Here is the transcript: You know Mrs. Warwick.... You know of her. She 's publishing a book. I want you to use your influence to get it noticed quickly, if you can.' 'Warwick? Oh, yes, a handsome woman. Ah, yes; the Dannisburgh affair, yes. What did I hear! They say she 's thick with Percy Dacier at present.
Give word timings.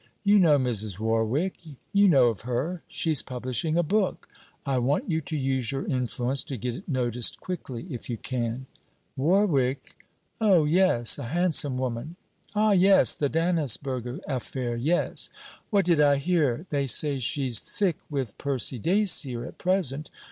You 0.23 0.39
know 0.39 0.57
Mrs. 0.57 0.97
Warwick.... 0.97 1.57
You 1.93 2.07
know 2.07 2.29
of 2.29 2.41
her. 2.41 2.81
She 2.87 3.13
's 3.13 3.21
publishing 3.21 3.77
a 3.77 3.83
book. 3.83 4.27
I 4.65 4.79
want 4.79 5.11
you 5.11 5.21
to 5.21 5.37
use 5.37 5.71
your 5.71 5.85
influence 5.85 6.41
to 6.45 6.57
get 6.57 6.73
it 6.73 6.89
noticed 6.89 7.39
quickly, 7.39 7.85
if 7.87 8.09
you 8.09 8.17
can.' 8.17 8.65
'Warwick? 9.15 9.95
Oh, 10.41 10.65
yes, 10.65 11.19
a 11.19 11.25
handsome 11.25 11.77
woman. 11.77 12.15
Ah, 12.55 12.71
yes; 12.71 13.13
the 13.13 13.29
Dannisburgh 13.29 14.21
affair, 14.27 14.75
yes. 14.75 15.29
What 15.69 15.85
did 15.85 16.01
I 16.01 16.17
hear! 16.17 16.65
They 16.71 16.87
say 16.87 17.19
she 17.19 17.47
's 17.51 17.59
thick 17.59 17.97
with 18.09 18.35
Percy 18.39 18.79
Dacier 18.79 19.45
at 19.45 19.59
present. 19.59 20.09